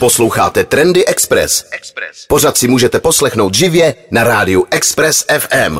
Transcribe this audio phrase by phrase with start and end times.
[0.00, 1.64] Posloucháte Trendy Express.
[2.28, 5.78] Pořád si můžete poslechnout živě na rádiu Express FM.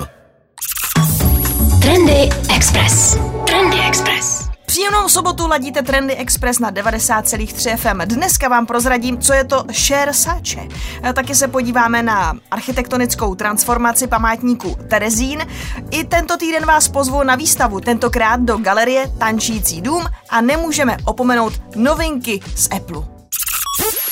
[1.83, 3.17] Trendy Express.
[3.47, 4.49] Trendy Express.
[4.67, 8.01] Příjemnou sobotu ladíte Trendy Express na 90,3 FM.
[8.05, 10.69] Dneska vám prozradím, co je to Cher Sache.
[11.15, 15.47] Taky se podíváme na architektonickou transformaci památníku Terezín.
[15.91, 21.53] I tento týden vás pozvu na výstavu, tentokrát do galerie Tančící dům a nemůžeme opomenout
[21.77, 23.10] novinky z Apple.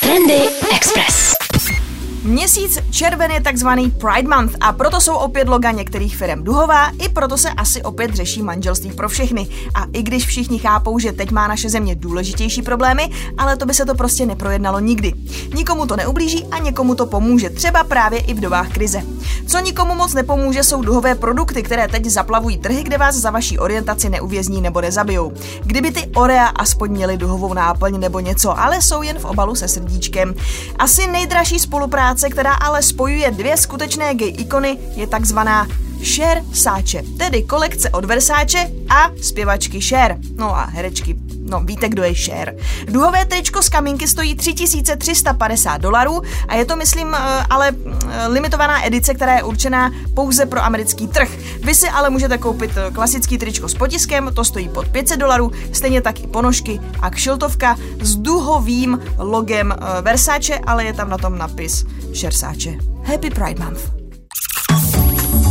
[0.00, 1.37] Trendy Express.
[2.22, 7.08] Měsíc červen je takzvaný Pride Month a proto jsou opět loga některých firm duhová, i
[7.08, 9.46] proto se asi opět řeší manželství pro všechny.
[9.74, 13.74] A i když všichni chápou, že teď má naše země důležitější problémy, ale to by
[13.74, 15.12] se to prostě neprojednalo nikdy.
[15.54, 19.02] Nikomu to neublíží a někomu to pomůže, třeba právě i v dobách krize.
[19.46, 23.58] Co nikomu moc nepomůže, jsou duhové produkty, které teď zaplavují trhy, kde vás za vaší
[23.58, 25.32] orientaci neuvězní nebo nezabijou.
[25.62, 29.68] Kdyby ty Orea aspoň měly duhovou náplň nebo něco, ale jsou jen v obalu se
[29.68, 30.34] srdíčkem.
[30.78, 35.66] Asi nejdražší spolupráce spolupráce, která ale spojuje dvě skutečné gay ikony, je takzvaná
[36.14, 42.02] Cher Sáče, tedy kolekce od Versace a zpěvačky Cher, no a herečky No, víte, kdo
[42.02, 42.56] je Cher.
[42.84, 47.18] Duhové tričko z kamínky stojí 3350 dolarů a je to, myslím, eh,
[47.50, 51.28] ale eh, limitovaná edice, která je určená pouze pro americký trh.
[51.60, 55.52] Vy si ale můžete koupit eh, klasický tričko s potiskem, to stojí pod 500 dolarů,
[55.72, 61.38] stejně tak i ponožky a kšiltovka s duhovým logem Versace, ale je tam na tom
[61.38, 61.84] napis
[62.22, 62.70] Versace.
[63.04, 63.80] Happy Pride Month.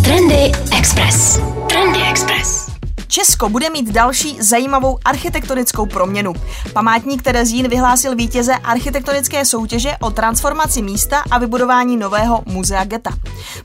[0.04, 1.40] Trendy Express.
[1.70, 2.67] Trendy Express.
[3.08, 6.34] Česko bude mít další zajímavou architektonickou proměnu.
[6.74, 13.12] Památník Terezín vyhlásil vítěze architektonické soutěže o transformaci místa a vybudování nového muzea geta.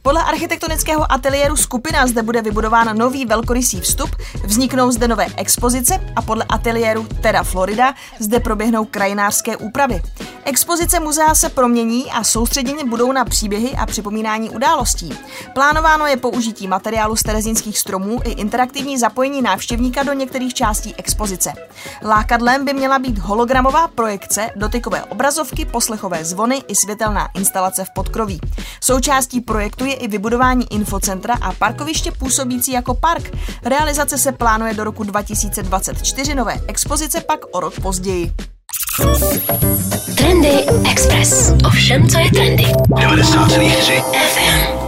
[0.03, 4.11] Podle architektonického ateliéru Skupina zde bude vybudován nový velkorysý vstup,
[4.45, 10.03] vzniknou zde nové expozice a podle ateliéru Terra Florida zde proběhnou krajinářské úpravy.
[10.45, 15.19] Expozice muzea se promění a soustředěně budou na příběhy a připomínání událostí.
[15.55, 21.53] Plánováno je použití materiálu z terezínských stromů i interaktivní zapojení návštěvníka do některých částí expozice.
[22.03, 28.41] Lákadlem by měla být hologramová projekce, dotykové obrazovky, poslechové zvony i světelná instalace v podkroví.
[28.81, 33.31] Součástí projektu je i vybudování infocentra a parkoviště působící jako park.
[33.65, 38.33] Realizace se plánuje do roku 2024, nové expozice pak o rok později.
[40.17, 41.53] Trendy Express.
[41.67, 42.65] Ovšem, co je trendy?
[42.65, 44.82] 90,3 FM.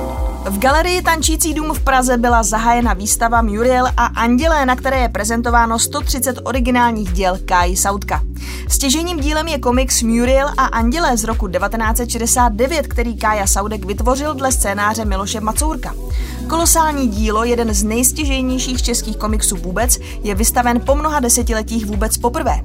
[0.47, 5.09] V galerii Tančící dům v Praze byla zahájena výstava Muriel a Andělé, na které je
[5.09, 8.22] prezentováno 130 originálních děl Kai Sautka.
[8.69, 14.53] Stěžením dílem je komiks Muriel a Andělé z roku 1969, který Kája Saudek vytvořil dle
[14.53, 15.94] scénáře Miloše Macourka.
[16.49, 22.60] Kolosální dílo, jeden z nejstěžejnějších českých komiksů vůbec, je vystaven po mnoha desetiletích vůbec poprvé.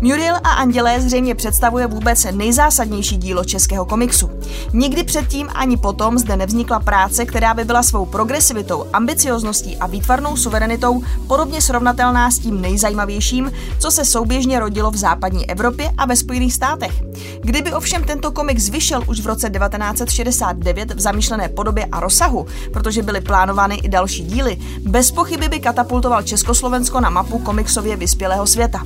[0.00, 4.30] Muriel a Andělé zřejmě představuje vůbec nejzásadnější dílo českého komiksu.
[4.72, 10.36] Nikdy předtím ani potom zde nevznikla práce, která by byla svou progresivitou, ambiciozností a výtvarnou
[10.36, 16.16] suverenitou podobně srovnatelná s tím nejzajímavějším, co se souběžně rodilo v západní Evropě a ve
[16.16, 17.02] Spojených státech.
[17.42, 23.02] Kdyby ovšem tento komiks vyšel už v roce 1969 v zamýšlené podobě a rozsahu, protože
[23.02, 28.82] byly plánovány i další díly, bez pochyby by katapultoval Československo na mapu komiksově vyspělého světa.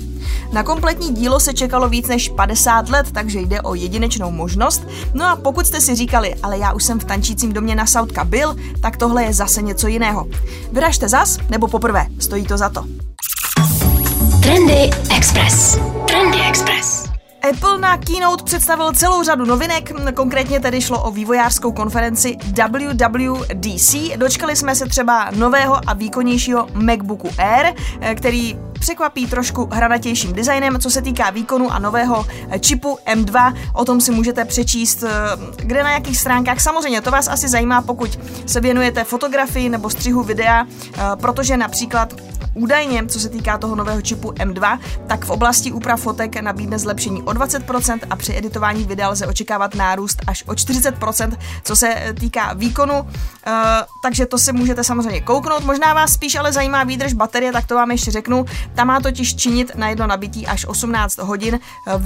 [0.53, 4.82] Na kompletní dílo se čekalo víc než 50 let, takže jde o jedinečnou možnost.
[5.15, 8.25] No a pokud jste si říkali, ale já už jsem v tančícím domě na Sautka
[8.25, 10.27] byl, tak tohle je zase něco jiného.
[10.72, 12.84] Vyražte zas, nebo poprvé, stojí to za to.
[14.43, 15.78] Trendy Express.
[16.06, 17.07] Trendy Express.
[17.43, 23.94] Apple na Keynote představil celou řadu novinek, konkrétně tedy šlo o vývojářskou konferenci WWDC.
[24.16, 30.78] Dočkali jsme se třeba nového a výkonnějšího MacBooku Air, eh, který překvapí trošku hranatějším designem,
[30.81, 32.27] co se týká výkonu a nového
[32.61, 33.55] čipu M2.
[33.72, 35.11] O tom si můžete přečíst eh,
[35.56, 36.61] kde na jakých stránkách.
[36.61, 42.15] Samozřejmě to vás asi zajímá, pokud se věnujete fotografii nebo střihu videa, eh, protože například
[42.59, 47.22] Údajně, co se týká toho nového čipu M2, tak v oblasti úprav fotek nabídne zlepšení
[47.22, 52.53] o 20% a při editování videa lze očekávat nárůst až o 40%, co se týká
[52.53, 53.01] výkonu.
[53.01, 53.10] Uh,
[54.03, 55.65] takže to si můžete samozřejmě kouknout.
[55.65, 58.45] Možná vás spíš ale zajímá výdrž baterie, tak to vám ještě řeknu.
[58.74, 62.03] Ta má totiž činit na jedno nabití až 18 hodin uh,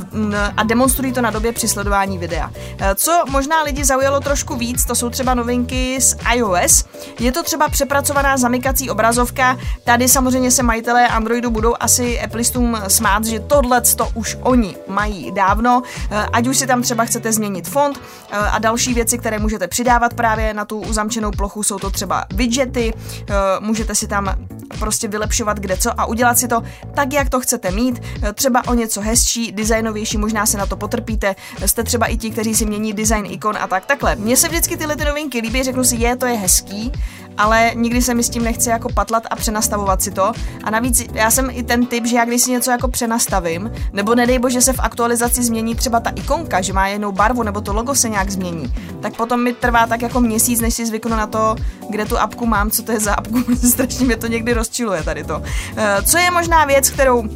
[0.57, 2.49] a demonstrují to na době při sledování videa.
[2.49, 6.85] Uh, co možná lidi zaujalo trošku víc, to jsou třeba novinky z iOS.
[7.21, 9.59] Je to třeba přepracovaná zamykací obrazovka.
[9.85, 15.33] Tady samozřejmě se majitelé Androidu budou asi Appleistům smát, že tohle to už oni mají
[15.33, 18.01] dávno, eh, ať už si tam třeba chcete změnit font
[18.31, 22.25] eh, a další věci, které můžete přidávat právě na tu uzamčenou plochu, jsou to třeba
[22.35, 24.35] widgety, eh, můžete si tam
[24.79, 26.63] prostě vylepšovat kde co a udělat si to
[26.95, 28.03] tak, jak to chcete mít,
[28.35, 32.55] třeba o něco hezčí, designovější, možná se na to potrpíte, jste třeba i ti, kteří
[32.55, 33.87] si mění design ikon a tak.
[33.87, 34.17] Takhle.
[34.17, 36.93] Mně se vždycky tyhle ty novinky líbí, řeknu si, je, to je hezký,
[37.39, 40.33] ale nikdy se mi s tím nechce jako patlat a přenastavovat si to.
[40.65, 44.15] A navíc já jsem i ten typ, že já když si něco jako přenastavím, nebo
[44.15, 47.73] nedej bože se v aktualizaci změní třeba ta ikonka, že má jinou barvu, nebo to
[47.73, 51.27] logo se nějak změní, tak potom mi trvá tak jako měsíc, než si zvyknu na
[51.27, 51.57] to,
[51.91, 53.43] kde tu apku mám, co to je za apku.
[53.71, 55.43] Strašně mě to někdy rozčiluje tady to.
[55.77, 57.29] Eh, co je možná věc, kterou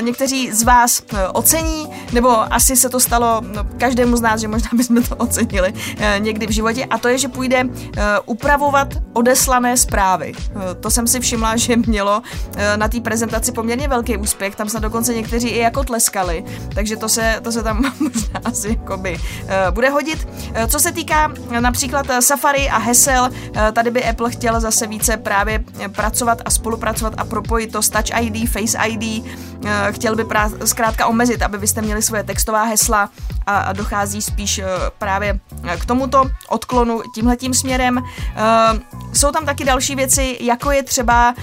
[0.00, 4.48] někteří z vás eh, ocení, nebo asi se to stalo no, každému z nás, že
[4.48, 5.72] možná bychom to ocenili
[6.18, 7.64] někdy v životě, a to je, že půjde
[8.26, 10.32] upravovat odeslané zprávy.
[10.80, 12.22] To jsem si všimla, že mělo
[12.76, 16.44] na té prezentaci poměrně velký úspěch, tam se dokonce někteří i jako tleskali,
[16.74, 19.18] takže to se, to se tam možná asi jakoby
[19.70, 20.28] bude hodit.
[20.68, 23.30] Co se týká například Safari a hesel,
[23.72, 25.64] tady by Apple chtěl zase více právě
[25.94, 29.24] pracovat a spolupracovat a propojit to s Touch ID, Face ID.
[29.90, 33.10] Chtěl by prá- zkrátka omezit, aby vy jste měli svoje textová hesla
[33.46, 34.64] a, dochází spíš eh,
[34.98, 38.02] právě eh, k tomuto odklonu tímhletím směrem.
[39.12, 41.34] Jsou tam taky další věci, jako je třeba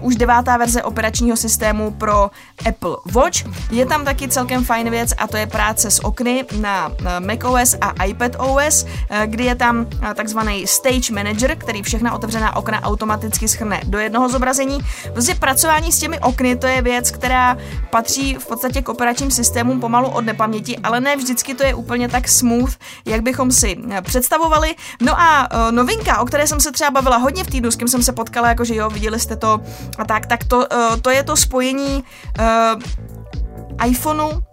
[0.00, 2.30] už devátá verze operačního systému pro
[2.68, 3.70] Apple Watch.
[3.70, 8.04] Je tam taky celkem fajn věc a to je práce s okny na macOS a
[8.04, 8.86] iPadOS,
[9.26, 14.78] kdy je tam takzvaný Stage Manager, který všechna otevřená okna automaticky schrne do jednoho zobrazení.
[15.12, 17.56] Prostě pracování s těmi okny to je věc, která
[17.90, 22.08] patří v podstatě k operačním systémům pomalu od nepaměti, ale ne vždycky to je úplně
[22.08, 22.74] tak smooth,
[23.04, 24.74] jak bychom si eh, představovali.
[25.00, 27.88] No a uh, novinka, o které jsem se třeba bavila hodně v týdnu, s kým
[27.88, 29.60] jsem se potkala, jakože jo, viděli jste to
[29.98, 32.04] a tak, tak to, uh, to je to spojení
[32.40, 34.51] uh, iPhoneu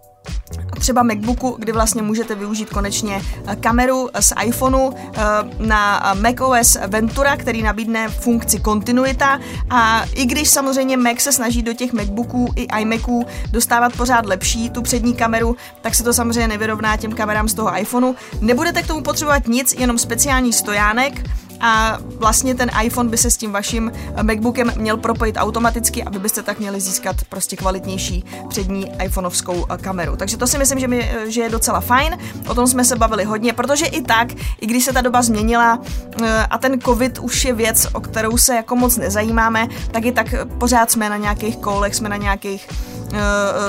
[0.80, 5.20] třeba MacBooku, kdy vlastně můžete využít konečně eh, kameru z iPhoneu eh,
[5.58, 11.74] na macOS Ventura, který nabídne funkci kontinuita a i když samozřejmě Mac se snaží do
[11.74, 16.96] těch MacBooků i iMaců dostávat pořád lepší tu přední kameru, tak se to samozřejmě nevyrovná
[16.96, 18.14] těm kamerám z toho iPhoneu.
[18.40, 21.22] Nebudete k tomu potřebovat nic, jenom speciální stojánek,
[21.60, 23.92] a vlastně ten iPhone by se s tím vaším
[24.22, 29.76] MacBookem měl propojit automaticky a vy byste tak měli získat prostě kvalitnější přední iPhoneovskou eh,
[29.76, 30.16] kameru.
[30.16, 32.18] Takže to si myslím, že, mi, eh, že je docela fajn.
[32.48, 34.28] O tom jsme se bavili hodně, protože i tak,
[34.60, 35.78] i když se ta doba změnila
[36.22, 40.12] eh, a ten covid už je věc, o kterou se jako moc nezajímáme, tak i
[40.12, 42.68] tak pořád jsme na nějakých kolech, jsme na nějakých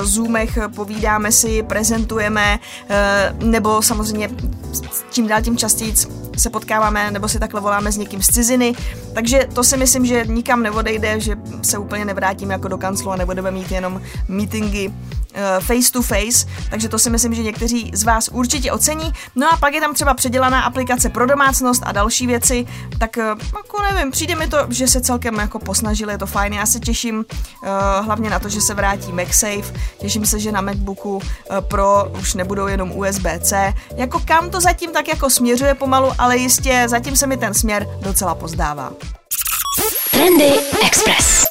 [0.02, 2.58] zoomech, povídáme si, prezentujeme,
[3.40, 4.30] nebo samozřejmě
[5.10, 5.94] čím dál tím častěji
[6.36, 8.74] se potkáváme nebo si takhle voláme s někým z ciziny,
[9.14, 13.16] takže to si myslím, že nikam neodejde, že se úplně nevrátíme jako do kanclu a
[13.16, 14.92] nebudeme mít jenom meetingy
[15.34, 19.12] Eh, face to face, takže to si myslím, že někteří z vás určitě ocení.
[19.36, 22.66] No a pak je tam třeba předělaná aplikace pro domácnost a další věci,
[22.98, 26.52] tak eh, jako nevím, přijde mi to, že se celkem jako posnažili, je to fajn,
[26.52, 30.60] já se těším uh, hlavně na to, že se vrátí MagSafe, těším se, že na
[30.60, 31.20] MacBooku
[31.60, 36.84] Pro už nebudou jenom USB-C, jako kam to zatím tak jako směřuje pomalu, ale jistě
[36.86, 38.92] zatím se mi ten směr docela pozdává.
[40.10, 40.52] Trendy
[40.86, 41.44] Express.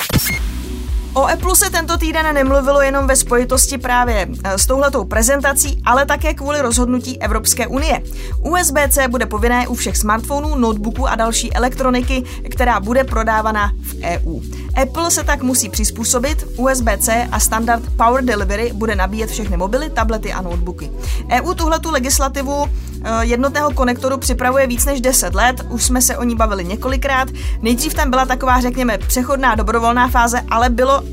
[1.13, 6.05] O Apple se tento týden nemluvilo jenom ve spojitosti právě eh, s touhletou prezentací, ale
[6.05, 8.03] také kvůli rozhodnutí Evropské unie.
[8.39, 14.39] USB-C bude povinné u všech smartphonů, notebooků a další elektroniky, která bude prodávaná v EU.
[14.75, 20.33] Apple se tak musí přizpůsobit, USB-C a standard Power Delivery bude nabíjet všechny mobily, tablety
[20.33, 20.91] a notebooky.
[21.31, 26.23] EU tuhletu legislativu eh, jednotného konektoru připravuje víc než 10 let, už jsme se o
[26.23, 27.27] ní bavili několikrát.
[27.61, 31.03] Nejdřív tam byla taková, řekněme, přechodná dobrovolná fáze, ale bylo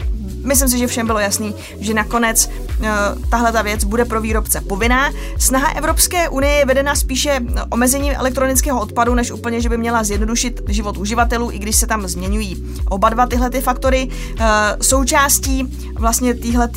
[0.48, 2.50] myslím si, že všem bylo jasný, že nakonec
[2.80, 2.86] uh,
[3.30, 5.12] tahle ta věc bude pro výrobce povinná.
[5.38, 7.40] Snaha Evropské unie je vedena spíše
[7.70, 12.08] omezením elektronického odpadu, než úplně, že by měla zjednodušit život uživatelů, i když se tam
[12.08, 14.08] změňují oba dva tyhle ty faktory.
[14.08, 14.46] Uh,
[14.82, 16.68] součástí vlastně téhle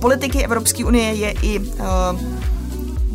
[0.00, 1.66] politiky Evropské unie je i uh,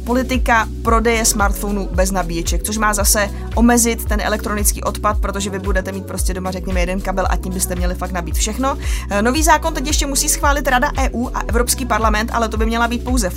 [0.08, 5.92] politika prodeje smartphonů bez nabíječek, což má zase omezit ten elektronický odpad, protože vy budete
[5.92, 8.78] mít prostě doma, řekněme, jeden kabel a tím byste měli fakt nabít všechno.
[9.10, 12.66] Eh, nový zákon teď ještě musí schválit Rada EU a Evropský parlament, ale to by
[12.66, 13.30] měla být pouze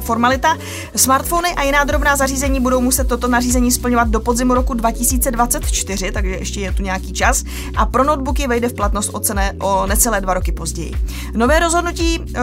[0.00, 0.56] formalita.
[0.96, 6.30] Smartfony a jiná drobná zařízení budou muset toto nařízení splňovat do podzimu roku 2024, takže
[6.30, 7.44] ještě je tu nějaký čas.
[7.76, 10.92] A pro notebooky vejde v platnost o, cené, o necelé dva roky později.
[11.34, 12.40] Nové rozhodnutí, eh,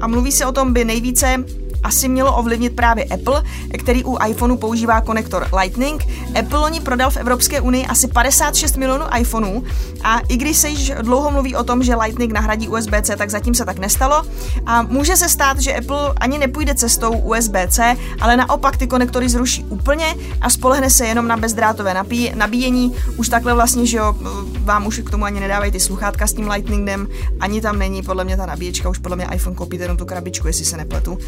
[0.00, 1.44] a mluví se o tom, by nejvíce
[1.82, 3.42] asi mělo ovlivnit právě Apple,
[3.78, 6.06] který u iPhoneu používá konektor Lightning.
[6.38, 9.64] Apple loni prodal v Evropské unii asi 56 milionů iPhoneů
[10.04, 13.54] a i když se již dlouho mluví o tom, že Lightning nahradí USB-C, tak zatím
[13.54, 14.22] se tak nestalo.
[14.66, 19.64] A může se stát, že Apple ani nepůjde cestou USB-C, ale naopak ty konektory zruší
[19.64, 21.94] úplně a spolehne se jenom na bezdrátové
[22.34, 22.96] nabíjení.
[23.16, 24.14] Už takhle vlastně, že jo,
[24.58, 27.08] vám už k tomu ani nedávají ty sluchátka s tím Lightningem,
[27.40, 30.46] ani tam není podle mě ta nabíječka, už podle mě iPhone koupí jenom tu krabičku,
[30.46, 31.18] jestli se nepletu.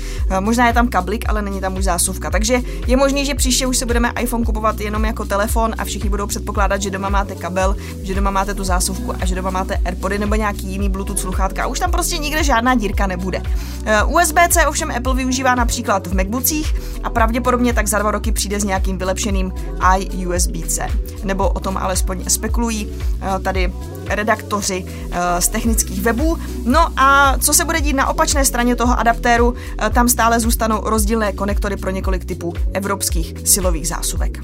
[0.44, 2.30] Možná je tam kablik, ale není tam už zásuvka.
[2.30, 6.10] Takže je možné, že příště už se budeme iPhone kupovat jenom jako telefon a všichni
[6.10, 9.76] budou předpokládat, že doma máte kabel, že doma máte tu zásuvku a že doma máte
[9.84, 11.66] AirPody nebo nějaký jiný Bluetooth sluchátka.
[11.66, 13.42] Už tam prostě nikde žádná dírka nebude.
[13.84, 16.74] Eh, USB-C ovšem Apple využívá například v MacBookích
[17.04, 19.52] a pravděpodobně tak za dva roky přijde s nějakým vylepšeným
[19.98, 20.88] iUSB-C.
[21.24, 23.72] Nebo o tom alespoň spekulují eh, tady
[24.08, 26.38] redaktoři eh, z technických webů.
[26.64, 30.80] No a co se bude dít na opačné straně toho adaptéru, eh, tam stále zůstanou
[30.84, 34.38] rozdílné konektory pro několik typů evropských silových zásuvek.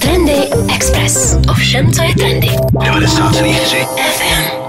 [0.00, 1.36] Trendy Express.
[1.50, 2.48] Ovšem, co je trendy?
[2.72, 4.59] 90,3 FM.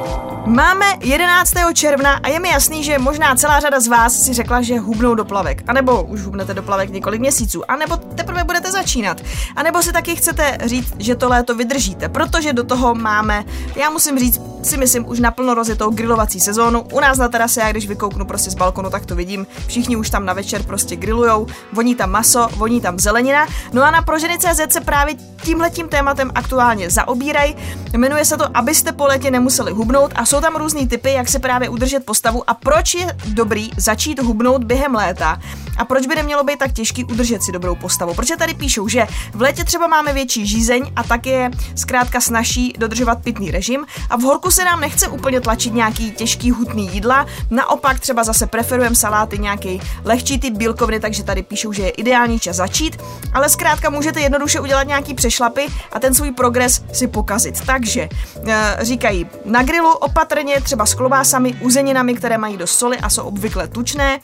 [0.45, 1.53] Máme 11.
[1.73, 5.15] června a je mi jasný, že možná celá řada z vás si řekla, že hubnou
[5.15, 5.63] do plavek.
[5.67, 7.71] A nebo už hubnete do plavek několik měsíců.
[7.71, 9.21] A nebo teprve budete začínat.
[9.55, 13.45] A nebo si taky chcete říct, že to léto vydržíte, protože do toho máme,
[13.75, 16.81] já musím říct, si myslím, už naplno rozjetou grilovací sezónu.
[16.81, 19.47] U nás na terase, já když vykouknu prostě z balkonu, tak to vidím.
[19.67, 23.47] Všichni už tam na večer prostě grillujou, voní tam maso, voní tam zelenina.
[23.73, 27.55] No a na proženy.cz se právě tímhletím tématem aktuálně zaobírají.
[27.93, 31.39] Jmenuje se to, abyste po létě nemuseli hubnout a jsou tam různý typy, jak se
[31.39, 35.39] právě udržet postavu a proč je dobrý začít hubnout během léta
[35.77, 38.13] a proč by nemělo být tak těžký udržet si dobrou postavu.
[38.13, 42.73] Proč tady píšou, že v létě třeba máme větší žízeň a tak je zkrátka snaží
[42.77, 47.25] dodržovat pitný režim a v horku se nám nechce úplně tlačit nějaký těžký hutný jídla,
[47.49, 52.39] naopak třeba zase preferujeme saláty nějaký lehčí typ bílkoviny, takže tady píšou, že je ideální
[52.39, 52.97] čas začít,
[53.33, 57.61] ale zkrátka můžete jednoduše udělat nějaký přešlapy a ten svůj progres si pokazit.
[57.65, 58.09] Takže
[58.47, 63.23] e, říkají na grilu opatrně, třeba s klobásami, uzeninami, které mají do soli a jsou
[63.23, 64.15] obvykle tučné.
[64.15, 64.19] E,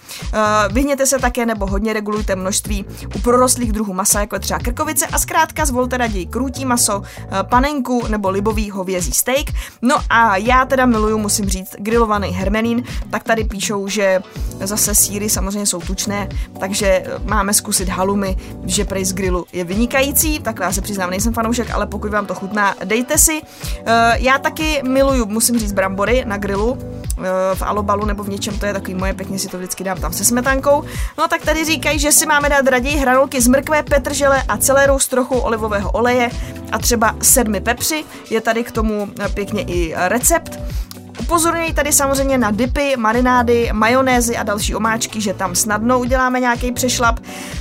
[0.73, 2.85] vyhněte se také nebo hodně regulujte množství
[3.15, 7.43] u prorostlých druhů masa, jako je třeba krkovice a zkrátka zvolte raději krůtí maso, e,
[7.43, 9.45] panenku nebo libový hovězí steak.
[9.81, 14.21] No a já teda miluju, musím říct, grilovaný hermenín, tak tady píšou, že
[14.59, 20.39] zase síry samozřejmě jsou tučné, takže máme zkusit halumy, že prej z grilu je vynikající,
[20.39, 23.41] tak já se přiznám, nejsem fanoušek, ale pokud vám to chutná, dejte si.
[24.15, 25.73] Já taky miluju, musím říct,
[26.25, 29.57] na grilu, e, v alobalu nebo v něčem, to je takový moje, pěkně si to
[29.57, 30.83] vždycky dám tam se smetankou.
[31.17, 34.87] No tak tady říkají, že si máme dát raději hranolky z mrkve, petržele a celé
[34.97, 36.29] s trochu olivového oleje
[36.71, 38.03] a třeba sedmi pepři.
[38.29, 40.59] Je tady k tomu pěkně i recept.
[41.19, 46.71] Upozorňuji tady samozřejmě na dipy, marinády, majonézy a další omáčky, že tam snadno uděláme nějaký
[46.71, 47.19] přešlap.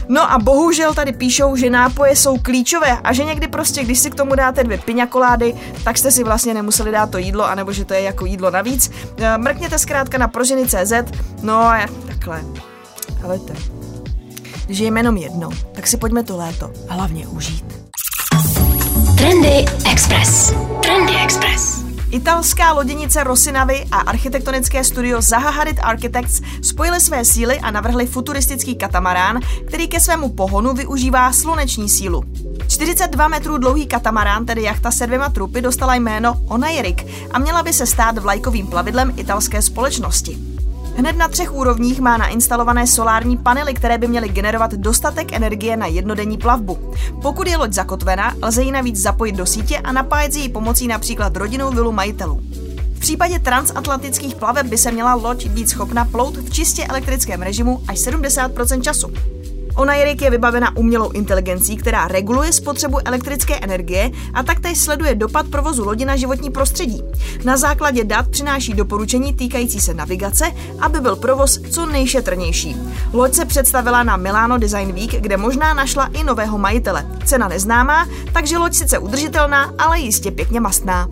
[0.08, 4.10] No a bohužel tady píšou, že nápoje jsou klíčové a že někdy prostě, když si
[4.10, 7.84] k tomu dáte dvě piňakolády, tak jste si vlastně nemuseli dát to jídlo, anebo že
[7.84, 8.90] to je jako jídlo navíc.
[9.18, 10.92] Eh, mrkněte zkrátka na proženy.cz,
[11.42, 12.44] no a takhle.
[13.20, 13.54] Helejte,
[14.68, 17.64] žijeme jenom jednou, tak si pojďme to léto hlavně užít.
[19.18, 20.52] Trendy Express.
[20.82, 21.85] Trendy Express.
[22.16, 29.40] Italská loděnice Rosinavy a architektonické studio Zahaharit Architects spojili své síly a navrhli futuristický katamarán,
[29.66, 32.22] který ke svému pohonu využívá sluneční sílu.
[32.68, 37.72] 42 metrů dlouhý katamarán, tedy jachta se dvěma trupy, dostala jméno Onairik a měla by
[37.72, 40.38] se stát vlajkovým plavidlem italské společnosti.
[40.98, 45.86] Hned na třech úrovních má nainstalované solární panely, které by měly generovat dostatek energie na
[45.86, 46.92] jednodenní plavbu.
[47.22, 51.36] Pokud je loď zakotvena, lze ji navíc zapojit do sítě a napájet její pomocí například
[51.36, 52.40] rodinnou vilu majitelů.
[52.94, 57.82] V případě transatlantických plaveb by se měla loď být schopna plout v čistě elektrickém režimu
[57.88, 59.12] až 70% času.
[59.76, 65.84] Onairik je vybavena umělou inteligencí, která reguluje spotřebu elektrické energie a taktéž sleduje dopad provozu
[65.84, 67.02] lodi na životní prostředí.
[67.44, 72.76] Na základě dat přináší doporučení týkající se navigace, aby byl provoz co nejšetrnější.
[73.12, 77.06] Loď se představila na Milano Design Week, kde možná našla i nového majitele.
[77.24, 81.08] Cena neznámá, takže loď sice udržitelná, ale jistě pěkně mastná.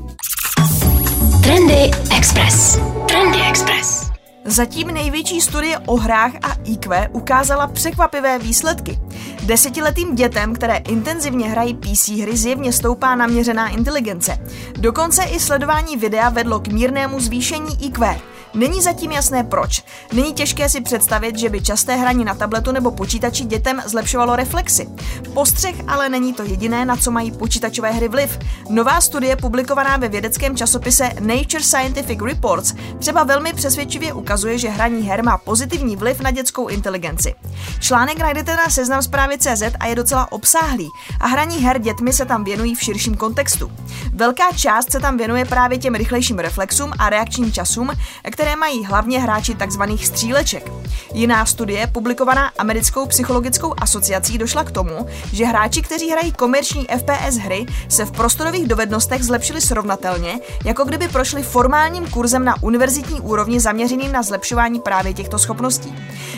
[1.42, 2.78] Trendy Express.
[3.08, 4.03] Trendy Express.
[4.46, 8.98] Zatím největší studie o hrách a IQ ukázala překvapivé výsledky.
[9.42, 14.38] Desetiletým dětem, které intenzivně hrají PC hry, zjevně stoupá naměřená inteligence.
[14.78, 18.20] Dokonce i sledování videa vedlo k mírnému zvýšení IQ.
[18.54, 19.82] Není zatím jasné proč.
[20.12, 24.88] Není těžké si představit, že by časté hraní na tabletu nebo počítači dětem zlepšovalo reflexy.
[25.34, 28.38] Postřeh ale není to jediné, na co mají počítačové hry vliv.
[28.70, 35.02] Nová studie publikovaná ve vědeckém časopise Nature Scientific Reports třeba velmi přesvědčivě ukazuje, že hraní
[35.02, 37.34] her má pozitivní vliv na dětskou inteligenci.
[37.80, 40.88] Článek najdete na seznam zprávy CZ a je docela obsáhlý
[41.20, 43.72] a hraní her dětmi se tam věnují v širším kontextu.
[44.12, 47.90] Velká část se tam věnuje právě těm rychlejším reflexům a reakčním časům,
[48.32, 49.82] které mají hlavně hráči tzv.
[50.04, 50.70] stříleček.
[51.14, 57.36] Jiná studie, publikovaná americkou psychologickou asociací, došla k tomu, že hráči, kteří hrají komerční FPS
[57.36, 63.60] hry, se v prostorových dovednostech zlepšili srovnatelně, jako kdyby prošli formálním kurzem na univerzitní úrovni
[63.60, 65.94] zaměřeným na zlepšování právě těchto schopností.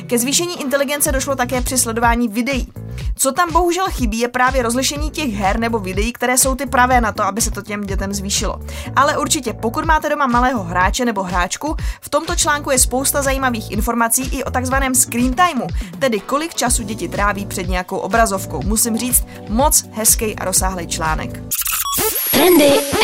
[0.06, 2.72] Ke zvýšení inteligence došlo také při sledování videí.
[3.16, 7.00] Co tam bohužel chybí, je právě rozlišení těch her nebo videí, které jsou ty pravé
[7.00, 8.60] na to, aby se to těm dětem zvýšilo.
[8.96, 13.70] Ale určitě, pokud máte doma malého hráče nebo hráčku, v tomto článku je spousta zajímavých
[13.70, 15.66] informací i o takzvaném screen timeu,
[15.98, 18.62] tedy kolik času děti tráví před nějakou obrazovkou.
[18.62, 21.42] Musím říct, moc hezký a rozsáhlý článek.
[22.30, 22.95] Trendy.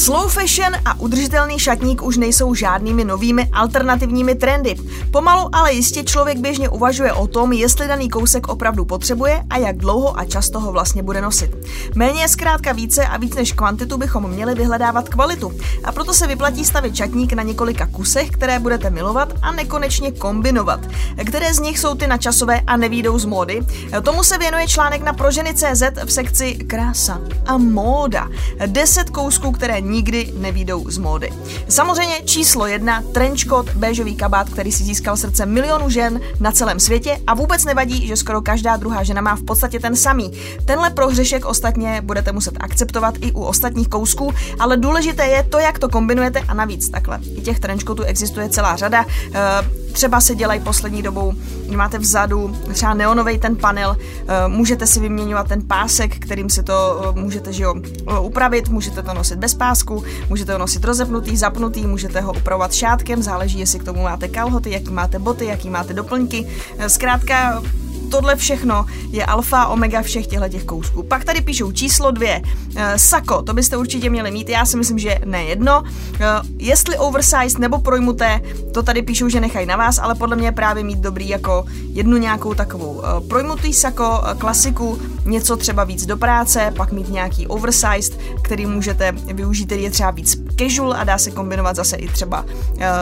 [0.00, 4.74] Slow fashion a udržitelný šatník už nejsou žádnými novými alternativními trendy.
[5.10, 9.76] Pomalu, ale jistě člověk běžně uvažuje o tom, jestli daný kousek opravdu potřebuje a jak
[9.76, 11.50] dlouho a často ho vlastně bude nosit.
[11.94, 15.52] Méně je zkrátka více a víc než kvantitu bychom měli vyhledávat kvalitu.
[15.84, 20.80] A proto se vyplatí stavit šatník na několika kusech, které budete milovat a nekonečně kombinovat.
[21.26, 23.60] Které z nich jsou ty načasové a nevídou z módy?
[24.02, 28.28] Tomu se věnuje článek na proženy.cz v sekci Krása a móda.
[28.66, 31.30] 10 kousků, které nikdy nevídou z módy.
[31.68, 37.18] Samozřejmě číslo jedna, trenchcoat, béžový kabát, který si získal srdce milionů žen na celém světě
[37.26, 40.32] a vůbec nevadí, že skoro každá druhá žena má v podstatě ten samý.
[40.64, 45.78] Tenhle prohřešek ostatně budete muset akceptovat i u ostatních kousků, ale důležité je to, jak
[45.78, 47.20] to kombinujete a navíc takhle.
[47.36, 49.06] I těch trenchcoatů existuje celá řada.
[49.34, 51.32] E, třeba se dělají poslední dobou,
[51.76, 57.02] máte vzadu třeba neonový ten panel, e, můžete si vyměňovat ten pásek, kterým si to
[57.16, 57.74] e, můžete že jo,
[58.20, 62.74] upravit, můžete to nosit bez pásku, pásku, můžete ho nosit rozepnutý, zapnutý, můžete ho upravovat
[62.74, 66.46] šátkem, záleží, jestli k tomu máte kalhoty, jaký máte boty, jaký máte doplňky.
[66.86, 67.62] Zkrátka
[68.10, 71.02] tohle všechno je alfa omega všech těchto těch kousků.
[71.02, 72.42] Pak tady píšou číslo dvě.
[72.76, 75.82] E, sako, to byste určitě měli mít, já si myslím, že ne jedno.
[75.84, 76.26] E,
[76.58, 78.40] jestli oversized nebo projmuté,
[78.74, 82.16] to tady píšou, že nechají na vás, ale podle mě právě mít dobrý jako jednu
[82.16, 88.20] nějakou takovou e, projmutý sako, klasiku, něco třeba víc do práce, pak mít nějaký oversized,
[88.42, 92.42] který můžete využít, který je třeba víc casual a dá se kombinovat zase i třeba
[92.42, 92.50] uh,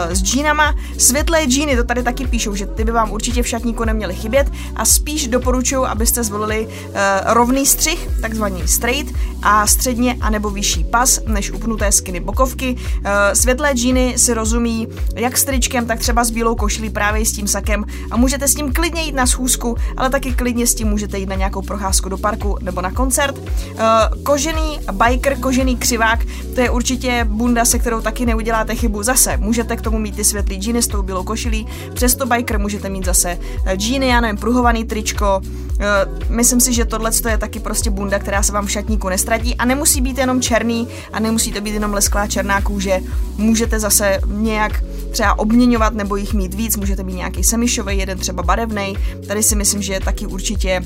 [0.09, 0.75] s džínama.
[0.99, 4.50] Světlé džíny, to tady taky píšou, že ty by vám určitě v šatníku neměly chybět
[4.76, 6.93] a spíš doporučuji, abyste zvolili uh,
[7.25, 12.77] rovný střih, takzvaný straight, a středně anebo vyšší pas, než upnuté skiny bokovky.
[12.77, 17.33] Uh, světlé džíny si rozumí jak s tričkem, tak třeba s bílou košilí právě s
[17.33, 20.88] tím sakem a můžete s tím klidně jít na schůzku, ale taky klidně s tím
[20.88, 23.38] můžete jít na nějakou procházku do parku nebo na koncert.
[23.38, 26.20] Uh, kožený biker, kožený křivák,
[26.55, 29.03] to je určitě bunda, se kterou taky neuděláte chybu.
[29.03, 32.88] Zase můžete k tomu mít ty světlý džíny s tou bílou košilí, přesto biker můžete
[32.88, 33.38] mít zase
[33.77, 35.40] džíny, já nevím, pruhovaný tričko.
[35.42, 39.55] Uh, myslím si, že tohle je taky prostě bunda, která se vám v šatníku nestratí
[39.55, 43.01] a nemusí být jenom černý a nemusí to být jenom lesklá černá kůže.
[43.37, 48.42] Můžete zase nějak třeba obměňovat nebo jich mít víc, můžete mít nějaký semišový, jeden třeba
[48.42, 48.96] barevný.
[49.27, 50.83] Tady si myslím, že je taky určitě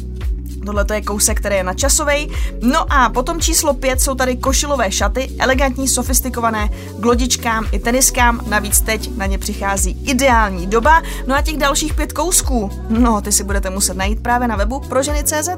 [0.67, 2.33] Tohle je kousek, který je nadčasový.
[2.63, 6.69] No a potom číslo 5 jsou tady košilové šaty, elegantní, sofistikované,
[7.01, 11.03] k lodičkám i teniskám, navíc teď na ně přichází ideální doba.
[11.27, 14.81] No a těch dalších pět kousků, no ty si budete muset najít právě na webu
[14.81, 15.49] pro ženy.cz.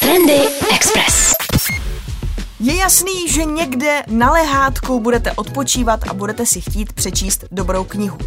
[0.00, 0.40] Trendy
[0.74, 1.37] Express.
[2.60, 8.18] Je jasný, že někde na lehátku budete odpočívat a budete si chtít přečíst dobrou knihu.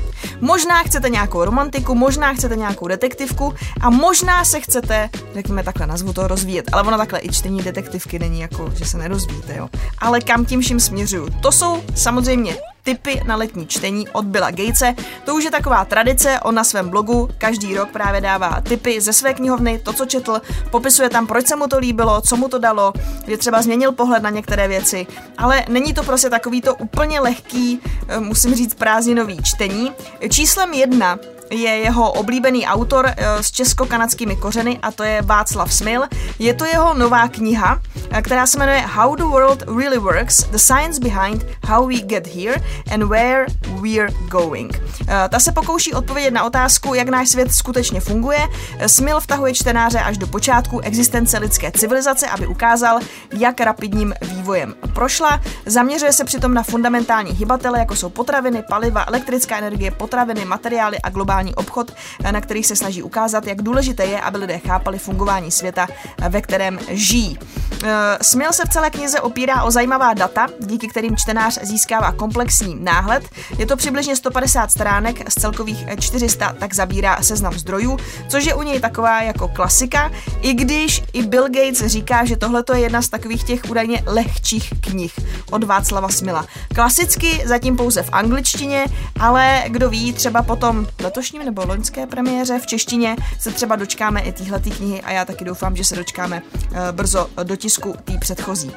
[0.41, 6.13] Možná chcete nějakou romantiku, možná chcete nějakou detektivku a možná se chcete, řekněme takhle, nazvu
[6.13, 9.69] to rozvíjet, ale ono takhle i čtení detektivky není jako, že se nerozvíjíte, jo.
[9.99, 11.29] Ale kam tím vším směřuju?
[11.41, 14.95] To jsou samozřejmě tipy na letní čtení od Billa Gatese.
[15.25, 19.13] To už je taková tradice, on na svém blogu každý rok právě dává tipy ze
[19.13, 20.41] své knihovny, to, co četl,
[20.71, 22.93] popisuje tam, proč se mu to líbilo, co mu to dalo,
[23.27, 27.79] že třeba změnil pohled na některé věci, ale není to prostě takový to úplně lehký,
[28.07, 29.91] eh, musím říct, prázdninový čtení.
[30.29, 31.19] Číslem jedna
[31.51, 36.03] je jeho oblíbený autor eh, s česko-kanadskými kořeny a to je Václav Smil.
[36.39, 40.57] Je to jeho nová kniha, eh, která se jmenuje How the World Really Works, The
[40.57, 42.55] Science Behind How We Get Here
[42.93, 43.45] and Where
[43.81, 44.81] We're Going.
[45.07, 48.47] Eh, ta se pokouší odpovědět na otázku, jak náš svět skutečně funguje.
[48.87, 52.99] Smil vtahuje čtenáře až do počátku existence lidské civilizace, aby ukázal,
[53.33, 55.41] jak rapidním vývojem prošla.
[55.65, 61.09] Zaměřuje se přitom na fundamentální hybatele, jako jsou potraviny, paliva, elektrická energie, potraviny, materiály a
[61.09, 61.93] globální obchod,
[62.31, 65.87] na kterých se snaží ukázat, jak důležité je, aby lidé chápali fungování světa,
[66.29, 67.39] ve kterém žijí.
[67.83, 72.75] Eh, Smil se v celé knize opírá o zajímavá data, díky kterým čtenář získává komplexní
[72.79, 73.23] náhled.
[73.57, 78.61] Je to přibližně 150 stránek, z celkových 400 tak zabírá seznam zdrojů, což je u
[78.61, 83.09] něj taková jako klasika, i když i Bill Gates říká, že tohle je jedna z
[83.09, 85.19] takových těch údajně lehčích knih
[85.51, 86.45] od Václava Smila.
[86.75, 88.85] Klasicky zatím pouze v angličtině,
[89.19, 94.31] ale kdo ví, třeba potom letošním nebo loňské premiéře v češtině se třeba dočkáme i
[94.31, 98.67] téhle knihy a já taky doufám, že se dočkáme uh, brzo do tisku té předchozí.
[98.67, 98.75] Uh,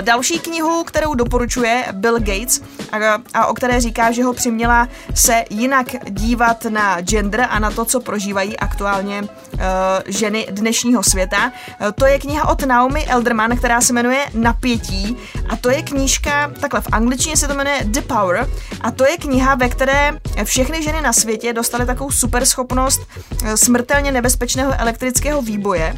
[0.00, 2.60] další knihu, kterou doporučuje Bill Gates
[2.92, 7.70] a, a o které říká, že ho přiměla se jinak dívat na gender a na
[7.70, 9.58] to, co prožívají aktuálně uh,
[10.06, 11.52] ženy dnešního světa.
[11.80, 15.16] Uh, to je kniha od Naomi Elderman, která se jmenuje Napětí
[15.48, 18.48] a to je knížka, takhle v angličtině se to jmenuje The Power
[18.80, 20.12] a to je kniha, ve které
[20.44, 23.00] všechny ženy na světě dostaly takovou super schopnost
[23.44, 25.94] eh, smrtelně nebezpečného elektrického výboje,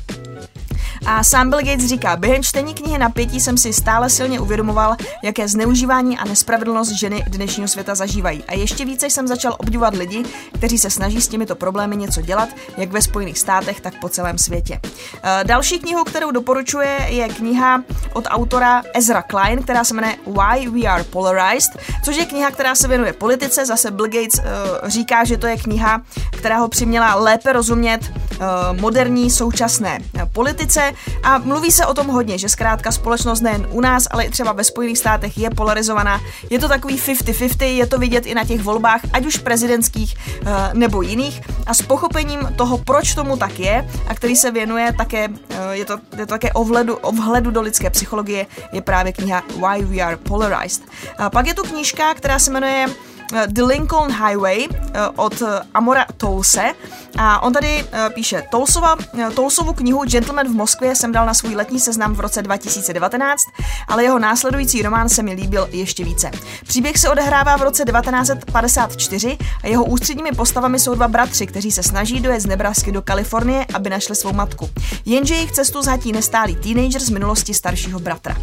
[1.07, 5.49] a sám Bill Gates říká, během čtení knihy Napětí jsem si stále silně uvědomoval, jaké
[5.49, 8.45] zneužívání a nespravedlnost ženy dnešního světa zažívají.
[8.49, 12.49] A ještě více jsem začal obdivovat lidi, kteří se snaží s těmito problémy něco dělat,
[12.77, 14.81] jak ve Spojených státech, tak po celém světě.
[15.23, 17.83] Eh, další knihu, kterou doporučuje, je kniha
[18.13, 22.75] od autora Ezra Klein, která se jmenuje Why We Are Polarized, což je kniha, která
[22.75, 23.67] se věnuje politice.
[23.67, 28.81] Zase Bill Gates uh, říká, že to je kniha, která ho přiměla lépe rozumět uh,
[28.81, 29.99] moderní současné
[30.33, 30.86] politice
[31.23, 34.53] a mluví se o tom hodně, že zkrátka společnost nejen u nás, ale i třeba
[34.53, 36.21] ve Spojených státech je polarizovaná.
[36.51, 40.49] Je to takový 50-50, je to vidět i na těch volbách, ať už prezidentských uh,
[40.73, 41.41] nebo jiných.
[41.67, 45.35] A s pochopením toho, proč tomu tak je, a který se věnuje také, uh,
[45.71, 49.43] je, to, je to také o vhledu, o vhledu do lidské psychologie, je právě kniha
[49.57, 50.83] Why We Are Polarized.
[51.19, 53.16] A pak je tu knížka, která se jmenuje Eh,
[53.47, 56.73] The Lincoln Highway eh, od eh, Amora Tolse
[57.19, 57.85] a on tady
[58.15, 58.97] píše Tolsova,
[59.35, 63.43] Tolsovu knihu Gentleman v Moskvě jsem dal na svůj letní seznam v roce 2019,
[63.89, 66.31] ale jeho následující román se mi líbil ještě více.
[66.67, 71.83] Příběh se odehrává v roce 1954 a jeho ústředními postavami jsou dva bratři, kteří se
[71.83, 74.71] snaží dojet z Nebrasky do Kalifornie, aby našli svou matku.
[75.05, 78.37] Jenže jejich cestu zhatí nestálý teenager z minulosti staršího bratra.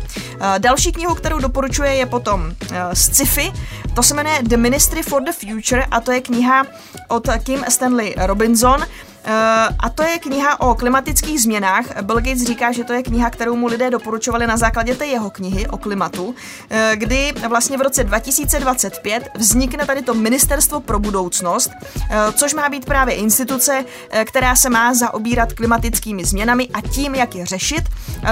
[0.57, 2.55] Další knihu, kterou doporučuje, je potom
[2.93, 3.53] sci-fi.
[3.93, 6.65] To se jmenuje The Ministry for the Future a to je kniha
[7.09, 8.81] od Kim Stanley Robinson.
[9.25, 11.85] Eh, a to je kniha o klimatických změnách.
[12.01, 15.29] Bill Gates říká, že to je kniha, kterou mu lidé doporučovali na základě té jeho
[15.29, 16.35] knihy o klimatu,
[16.69, 21.71] eh, kdy vlastně v roce 2025 vznikne tady to Ministerstvo pro budoucnost,
[22.09, 23.85] eh, což má být právě instituce,
[24.25, 27.83] která se má zaobírat klimatickými změnami a tím, jak je řešit.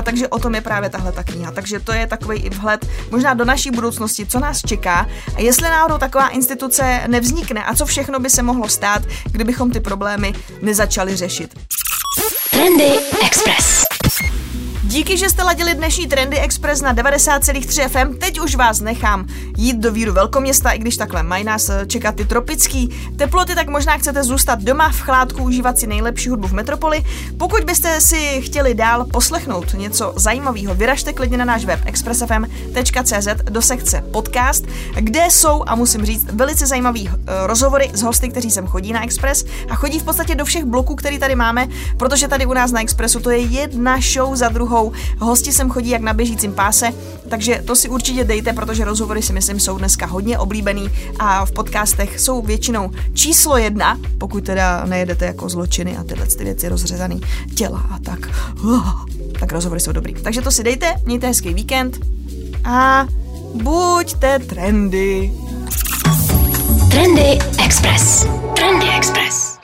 [0.03, 1.51] Takže o tom je právě tahle ta kniha.
[1.51, 5.69] Takže to je takový i vhled možná do naší budoucnosti, co nás čeká a jestli
[5.69, 9.01] náhodou taková instituce nevznikne a co všechno by se mohlo stát,
[9.31, 11.55] kdybychom ty problémy nezačali začali řešit.
[12.51, 12.91] Trendy
[13.25, 13.85] Express.
[14.91, 18.17] Díky, že jste ladili dnešní Trendy Express na 90,3 FM.
[18.17, 19.25] Teď už vás nechám
[19.57, 23.67] jít do víru velkoměsta, i když takhle mají nás eh, čekat ty tropický teploty, tak
[23.67, 27.03] možná chcete zůstat doma v chládku, užívat si nejlepší hudbu v metropoli.
[27.37, 33.61] Pokud byste si chtěli dál poslechnout něco zajímavého, vyražte klidně na náš web expressfm.cz do
[33.61, 38.67] sekce podcast, kde jsou, a musím říct, velice zajímavý uh, rozhovory s hosty, kteří sem
[38.67, 42.45] chodí na Express a chodí v podstatě do všech bloků, který tady máme, protože tady
[42.45, 44.91] u nás na Expressu to je jedna show za druhou sebou.
[45.19, 46.91] Hosti sem chodí jak na běžícím páse,
[47.29, 50.89] takže to si určitě dejte, protože rozhovory si myslím jsou dneska hodně oblíbený
[51.19, 56.43] a v podcastech jsou většinou číslo jedna, pokud teda nejedete jako zločiny a tyhle ty
[56.43, 57.21] věci rozřezaný
[57.55, 58.19] těla a tak.
[59.39, 60.13] Tak rozhovory jsou dobrý.
[60.13, 61.97] Takže to si dejte, mějte hezký víkend
[62.65, 63.07] a
[63.53, 65.33] buďte trendy.
[66.91, 68.25] Trendy Express.
[68.55, 69.57] Trendy Express.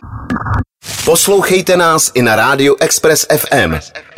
[1.05, 3.75] Poslouchejte nás i na rádiu Express FM.